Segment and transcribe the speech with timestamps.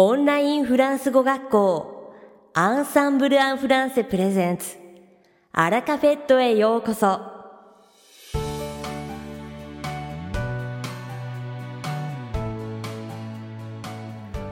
[0.00, 2.14] オンラインフランス語学校
[2.54, 4.76] アンサンブル・アン・フランセプレゼンツ。
[5.50, 7.20] アラカフェットへようこそ。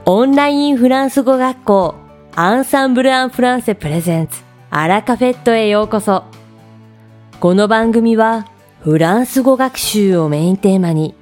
[0.03, 1.95] オンラインフランス語学校
[2.35, 4.43] アンサンブル・アン・フランセプレゼンツ。
[4.69, 6.25] アラカフェットへようこそ。
[7.39, 8.47] この番組は
[8.81, 11.15] フランス語学習をメインテーマに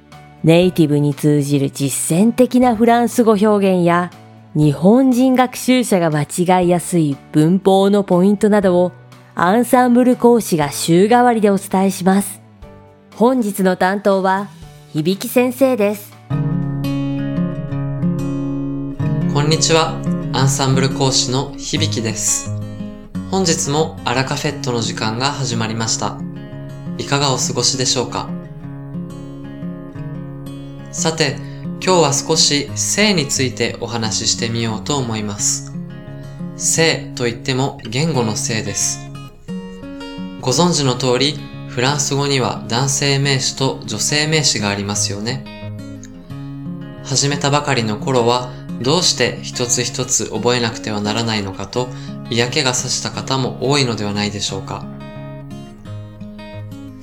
[0.46, 4.12] ネイティブに通じる実践的なフランス語表現や
[4.54, 8.92] 日本人学習者が間違いやすい文法のポイントなどを
[9.34, 12.40] アンサンブル講師が週替わりでお伝えします。
[13.16, 14.46] 本日の担当は
[14.94, 16.12] 響先生です。
[16.30, 16.36] こ
[19.40, 20.00] んにちは。
[20.32, 22.52] アンサンブル講師の響です。
[23.32, 26.20] 本日もアラカフェットの時間が始まりました。
[26.98, 28.35] いかがお過ごしでしょうか？
[30.96, 31.36] さて、
[31.84, 35.74] 今日は少し性についてお話ししてみようと思います。
[36.56, 39.06] 性といっても言語の性です。
[40.40, 45.44] ご存知の通り、フランス語には男性名詞と女性名詞がありますよね。
[47.04, 51.88] 始めたばかりの頃は、どうして一つ一つ覚えなくてはならないのかと
[52.30, 54.95] 嫌気がさした方も多いのではないでしょうか。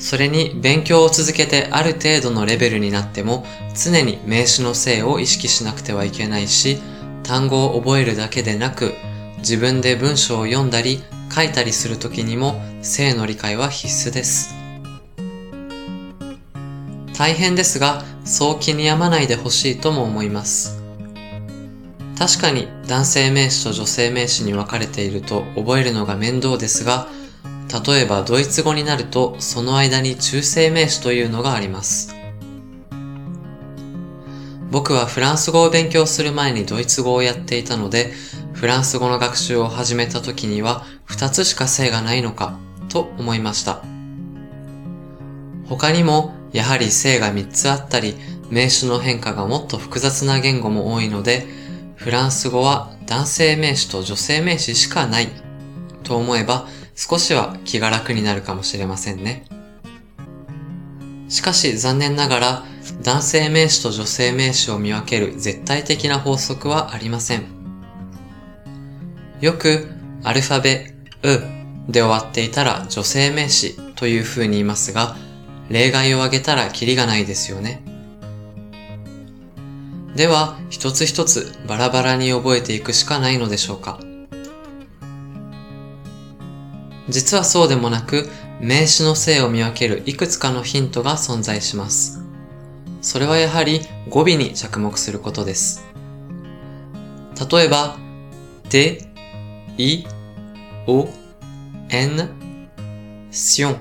[0.03, 6.77] それに勉強を続けてある程度のレベルになっても常に名詞の性を意識しなくてはいけないし、
[7.23, 8.91] 単語を覚えるだけでなく
[9.37, 11.01] 自分で文章を読んだり
[11.33, 14.53] 書いたりするときにも性の理解は必須です。
[17.17, 20.83] 大変ですが、そう気に病まないでほしいとも思います。
[22.19, 27.07] 確かに男性名詞と女性名詞に分かれていると覚えるのが面倒ですが、
[27.73, 32.15] 例えばドイツ語になるとその間に中性名詞というのがあります。
[34.69, 38.11] 僕はフランス語を勉強する前にドイツ語をやっていたので、
[38.53, 42.57] フランス語の学習を始めた時には2つしか性がないのか
[42.89, 43.83] と思いました。
[45.67, 48.15] 他にもやはり性が3つあったり、
[48.49, 51.47] 名詞の変化がもっと複雑な言語も多いので、
[51.95, 55.29] フランス語は男性名詞と女性名詞しかない
[56.03, 59.45] と思えば少しは気が楽になるかもしれませんね。
[61.29, 62.63] しかし残念ながら
[63.01, 67.45] 男性名詞と女性名詞を見分ける絶対的な法則はありません。
[69.41, 69.89] よく
[70.23, 70.93] アルファベ、
[71.23, 75.15] うで終わっていたら女性名詞という風に言いますが、
[75.69, 77.83] 例外を挙げたらキリがないですよね。
[80.15, 83.99] では、一つ一つバラバラに覚えていくしかないのでしょうか
[87.13, 88.27] 実はそうでもなく、
[88.59, 92.23] 名詞の性を見分けるいくつかのヒントが存在します。
[93.03, 95.85] それはやはり語尾に着目することです。
[97.51, 97.99] 例えば、
[98.67, 99.07] て、
[99.77, 100.05] い、
[100.87, 101.07] お、
[101.89, 103.77] えん、しょん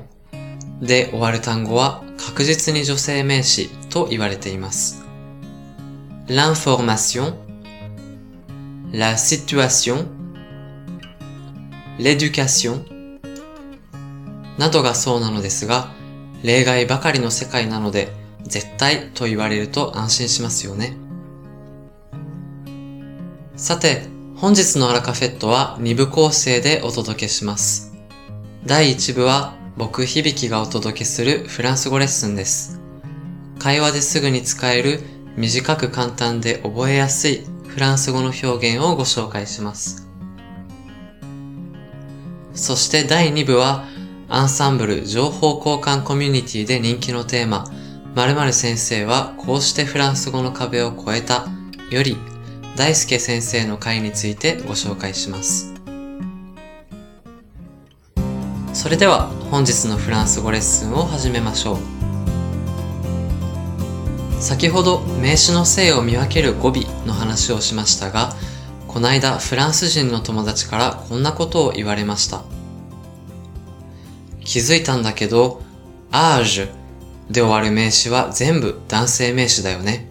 [0.83, 5.07] で終わる単語は確実に女性名詞と言われています。
[6.29, 7.33] l'information,
[8.93, 10.05] la situation,
[11.99, 12.92] l'éducation
[14.63, 15.91] などがそうなのですが、
[16.45, 18.13] 例外ばかりの世界なので、
[18.45, 20.97] 絶対と言われると安心しますよね。
[23.57, 24.07] さて、
[24.37, 27.93] 本日のアラカフェットは2部構成でお届けします。
[28.65, 32.81] 第1部は僕響がお届けするフランス語レッスンです。
[33.59, 35.01] 会話ですぐに使える
[35.37, 38.47] 短く簡単で覚えやすいフランス語の表
[38.77, 40.07] 現をご紹介します。
[42.55, 43.91] そして第2部は
[44.35, 47.67] アンサンブル情報交換コミュニティで人気のテーマ
[48.15, 51.49] 〇〇先生はこうしてフランス語の壁を越えた
[51.91, 52.17] より
[52.75, 55.75] 大輔先生の回についてご紹介します。
[58.73, 61.79] それでは本日のフランス語レッスンを始めましょう。
[64.43, 66.77] 先ほど名詞の性を見分ける語尾
[67.07, 68.33] の話をしましたが、
[68.89, 72.45] こないだフランス人の友達からこんなことを言われました。
[74.53, 75.63] 気づいたんだけど、
[76.11, 76.69] アージュ
[77.31, 80.07] で終わる名詞は全部男性名詞だよね。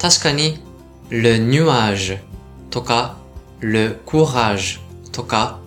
[0.00, 0.58] 確かに、
[1.10, 2.18] le nuage
[2.70, 3.18] とか、
[3.60, 4.80] le courage
[5.12, 5.60] とか、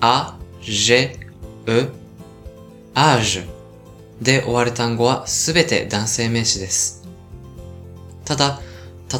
[0.00, 0.32] a,
[0.62, 1.88] g, e,
[2.94, 3.44] âge
[4.22, 7.06] で終わる単語はすべて男性名詞です。
[8.24, 8.62] ただ、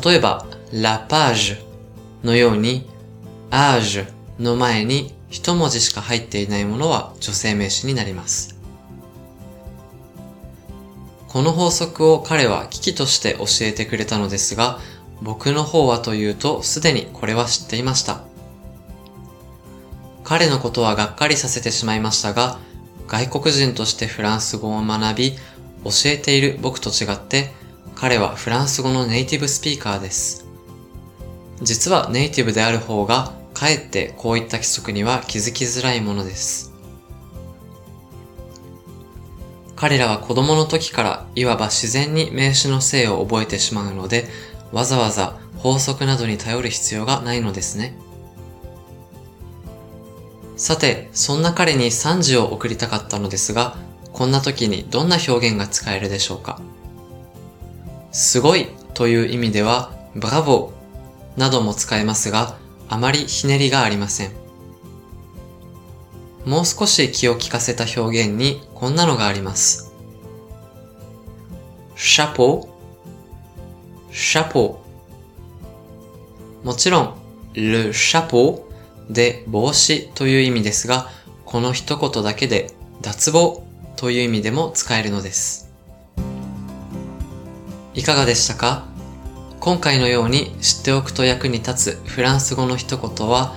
[0.03, 1.59] 例えば、la page
[2.25, 2.89] のように、
[3.51, 4.07] âge
[4.41, 8.57] の前に一文字しか入っていないものは女性名詞になります。
[11.29, 14.81] この法則を彼は危機として教えてくれたのですが、
[15.21, 18.23] 僕の方はというとすでにこれは知っていました。
[20.25, 22.59] 彼のことはがっかりさせてしまいましたが、
[23.07, 25.33] 外国人としてフランス語を学び、
[25.85, 27.53] 教えている僕と違って、
[27.95, 30.47] 彼はフランス語のネイティブスピーカーです。
[31.61, 36.75] 実はネイティブである方が、かえってこういった規則には気づきづらいものです。
[39.75, 44.27] 彼らは子供の時からいわば自然に名詞の性を覚えてしまうので、
[44.73, 47.97] わざわざ法則などに頼る必要がないのですね。
[50.59, 53.79] さて、そんな彼に賛辞を送りたかったのですが、
[54.13, 56.61] こんな時にどんな表現が使えるでしょうか
[58.13, 64.33] すごいという意味では、ブラボーなども使えますが、あまりひねりがありません。
[66.45, 69.93] もう少し気を利かせた表現にこんなのがあります。
[71.97, 72.69] シャポ
[74.13, 74.81] シャポ
[76.63, 77.15] もちろん、
[77.55, 78.69] ルシャポ
[79.11, 81.11] で帽子という意味ですが、
[81.45, 82.71] この一言だけで
[83.03, 83.65] 脱帽
[83.97, 85.73] という意味でも使えるのです。
[87.95, 88.87] いかがでしたか？
[89.67, 93.53] 今回のように知っておくと役に立つフランス語の一言は、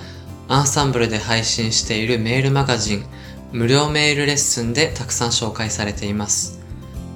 [0.48, 3.06] アンサンブルで配信しているメールマガジン、
[3.52, 6.62] 無料メールレッスンでたくさん紹介されています。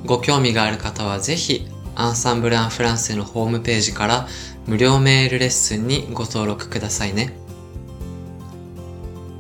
[0.05, 4.27] ご興味がある方はぜひ、アンサンブル・アン・フランセのホームページから
[4.67, 7.33] 無料メールレッスンにご登録くださいね。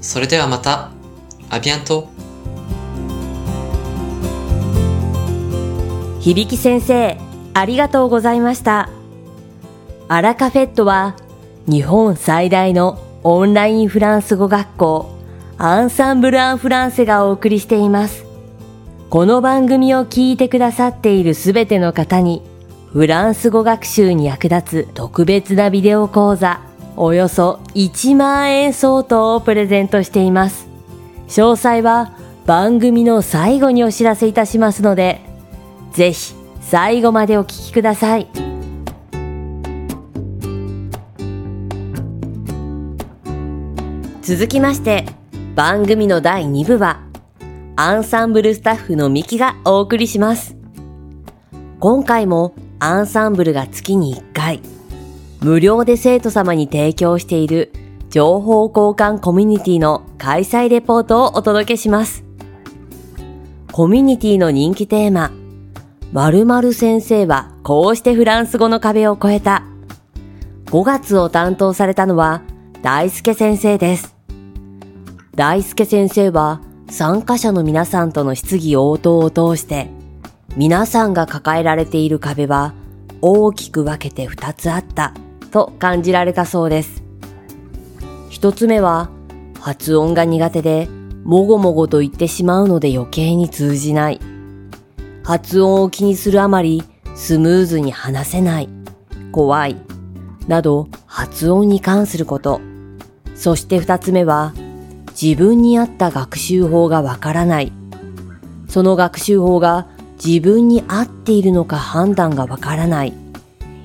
[0.01, 0.89] それではまた、
[1.51, 2.09] アビアント
[6.21, 7.19] 響先生、
[7.53, 8.89] ありがとうございました。
[10.09, 11.15] アラカフェットは
[11.65, 15.17] 日本最大のオンラインフランス語学校
[15.57, 18.25] アンサンブル・アン・フランセがお送りしています。
[19.09, 22.41] この番組を聞いてくださっているすべての方に
[22.91, 26.61] フランス語学習に役立つ特別なビデオ講座
[26.97, 30.67] およそ1万円相当をプレゼントしています。
[31.27, 35.21] 詳細は番組の最後にお知らせいたしますので、
[35.93, 38.52] ぜひ最後までお聞きください。
[44.23, 45.05] 続きまして、
[45.53, 47.01] 番組の第2部は、
[47.75, 50.55] アンサンブルスタッフのミキがお送りします。
[51.81, 54.61] 今回もアンサンブルが月に1回、
[55.41, 57.73] 無料で生徒様に提供している
[58.09, 62.23] 情報交換コミュニティの開催レポートをお届けします。
[63.73, 65.31] コミュニティの人気テーマ、
[66.13, 69.63] 〇〇先生はこうしてフランス語の壁を越えた。
[70.67, 72.41] 5月を担当されたのは
[72.81, 74.12] 大輔先生です。
[75.35, 79.89] 大輔先生は参加者の皆さんとの質疑応答を通して
[80.55, 82.75] 皆さんが抱えられている壁は
[83.19, 85.15] 大きく分けて2つあった
[85.49, 87.01] と感じられたそうです。
[88.29, 89.09] 一つ目は
[89.59, 90.87] 発音が苦手で
[91.23, 94.19] もごもごと言ってしまうので余計に通じない。
[95.23, 96.83] 発音を気にするあまり
[97.15, 98.69] スムーズに話せない、
[99.31, 99.77] 怖い、
[100.47, 102.61] など発音に関すること。
[103.33, 104.53] そして二つ目は
[105.19, 107.71] 自分に合った学習法がわからない。
[108.67, 109.87] その学習法が
[110.23, 113.13] 自分に合っているのか判断がわからない。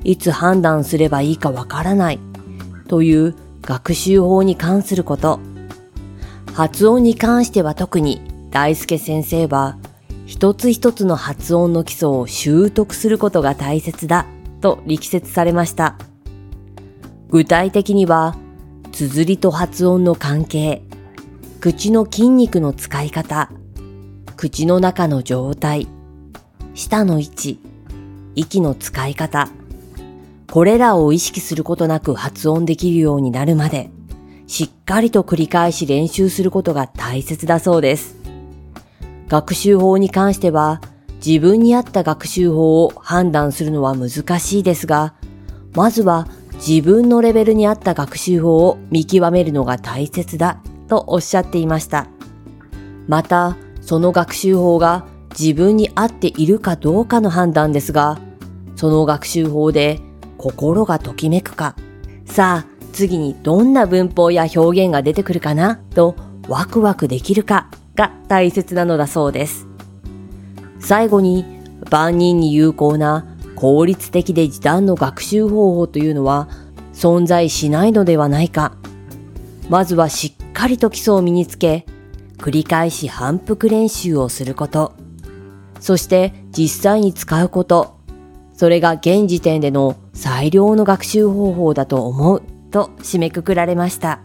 [0.05, 2.19] いつ判断すればいいかわからない。
[2.89, 5.41] という学習法に関すること。
[6.55, 8.21] 発音に関しては特に
[8.51, 9.77] 大輔先生は
[10.29, 14.27] 一つ一つの発音の基礎を習得することが大切だ
[14.61, 15.97] と力説されました。
[17.31, 18.37] 具体的には、
[18.93, 20.83] 綴りと発音の関係、
[21.61, 23.51] 口の筋肉の使い方、
[24.37, 25.89] 口の中の状態、
[26.75, 27.61] 舌の位置、
[28.37, 29.49] 息の使い方、
[30.49, 33.91] これらを意識することなく発音できるようになるまで、
[34.47, 38.15] しっかりと繰り返し練習することが大切だそうです。
[39.27, 40.81] 学習法に関しては、
[41.27, 45.15] 自分に合った学習法を判断するのは難しいですが、
[45.75, 46.29] まずは
[46.65, 50.63] 自分のレベルに合った学習法を見極めるのが大切だ。
[50.89, 52.09] とおっしゃっていました。
[53.07, 55.07] また、その学習法が
[55.39, 58.19] 自分に合っているかどうかの判断ですが、
[58.77, 60.01] その学習法で
[60.37, 61.75] 心がときめくか、
[62.25, 66.17] さあ次にどんな文法や表現が出てくるかなと
[66.49, 69.67] ワクワクできるかが大切なのだそうです。
[70.81, 71.45] 最後に
[71.91, 73.25] 万人に有効な
[73.57, 76.49] 効率的で時短の学習方法というのは
[76.93, 78.77] 存在しないのではないか。
[79.69, 81.87] まずはしかりと基礎を身につけ、
[82.39, 84.93] 繰り返し反復練習をすること。
[85.79, 87.97] そして実際に使うこと、
[88.55, 94.19] それが現時点での最良の学習方法だと思うと締めくくられました。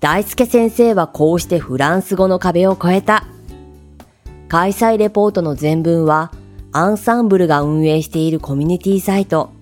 [0.00, 3.28] 大輔先生はこうしてフランス語の壁を越えた。
[4.48, 6.32] 開催レポートの全文は
[6.72, 9.52] アンサンブルが運営しているコミュニティサイト、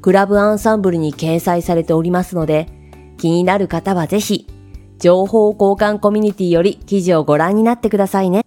[0.00, 2.81] クラブアンサンブルに掲載されておりますので、
[3.22, 4.48] 気になる方はぜひ、
[4.98, 8.44] 情報交換コミュニティより記事をご覧になってくださいね。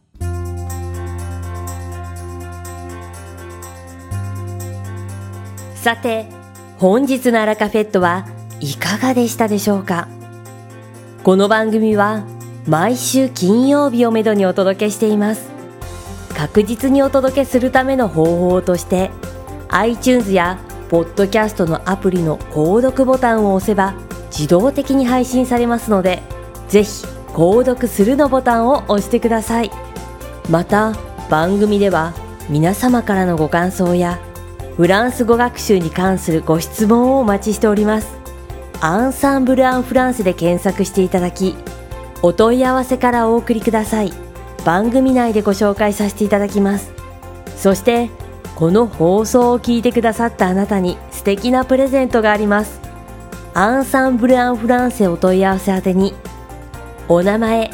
[5.76, 6.28] さて、
[6.78, 8.28] 本日のアラカフェットは
[8.60, 10.10] いかがでしたでしょうか？
[11.24, 12.26] この番組は
[12.68, 15.50] 毎週金曜日をめどにお届けしています。
[16.36, 19.10] 確実にお届けするための方法として
[19.70, 23.94] iTunes やポッドキャストのアプリの購読ボタンを押せば
[24.38, 26.22] 自動的に配信されますので
[26.68, 29.72] ぜひ購読するのボタンを押してください
[30.50, 30.94] また
[31.30, 32.14] 番組では
[32.50, 34.20] 皆様からのご感想や
[34.76, 38.14] フランス語学習に関するご質問をお待ちしております。
[38.82, 41.56] アンサンブル・アン・フランスで検索していただき、
[42.22, 44.12] お問い合わせからお送りください。
[44.66, 46.92] 番組内でご紹介させていただきます。
[47.56, 48.10] そして、
[48.56, 52.85] この放送を聞いてくださったあなたに素敵なプレゼントがあります。
[53.58, 56.14] アンサンブル・アン・フランセお問い合わせ宛てに、
[57.08, 57.72] お名前、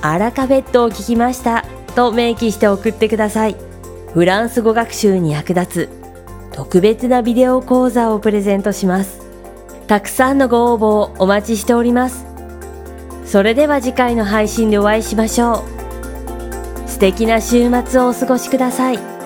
[0.00, 3.56] アラカフェットを聞きましたと明記して送ってください。
[4.14, 5.88] フランス語学習に役立つ
[6.52, 9.20] 特別なビデオ講座をプレゼントします。
[9.86, 12.24] たくさんのご応募をお待ちしております。
[13.26, 15.62] それでは次回の配信でお会いしましょ
[16.86, 16.88] う。
[16.88, 19.17] 素敵な週末をお過ごしください。